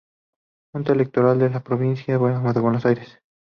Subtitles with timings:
[0.73, 3.19] Junta Electoral de la Provincia de Buenos Aires